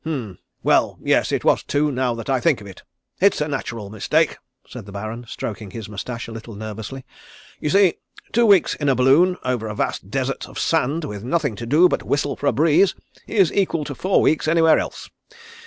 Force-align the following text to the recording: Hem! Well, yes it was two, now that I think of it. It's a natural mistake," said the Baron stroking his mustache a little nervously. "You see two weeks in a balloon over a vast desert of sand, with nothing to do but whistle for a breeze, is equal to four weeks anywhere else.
Hem! 0.03 0.39
Well, 0.63 0.97
yes 1.03 1.31
it 1.31 1.45
was 1.45 1.61
two, 1.61 1.91
now 1.91 2.15
that 2.15 2.27
I 2.27 2.39
think 2.39 2.59
of 2.59 2.65
it. 2.65 2.81
It's 3.19 3.39
a 3.39 3.47
natural 3.47 3.91
mistake," 3.91 4.37
said 4.67 4.87
the 4.87 4.91
Baron 4.91 5.27
stroking 5.27 5.69
his 5.69 5.87
mustache 5.87 6.27
a 6.27 6.31
little 6.31 6.55
nervously. 6.55 7.05
"You 7.59 7.69
see 7.69 7.93
two 8.31 8.47
weeks 8.47 8.73
in 8.73 8.89
a 8.89 8.95
balloon 8.95 9.37
over 9.45 9.67
a 9.67 9.75
vast 9.75 10.09
desert 10.09 10.49
of 10.49 10.57
sand, 10.57 11.05
with 11.05 11.23
nothing 11.23 11.55
to 11.57 11.67
do 11.67 11.87
but 11.87 12.01
whistle 12.01 12.35
for 12.35 12.47
a 12.47 12.51
breeze, 12.51 12.95
is 13.27 13.53
equal 13.53 13.83
to 13.85 13.93
four 13.93 14.21
weeks 14.23 14.47
anywhere 14.47 14.79
else. 14.79 15.07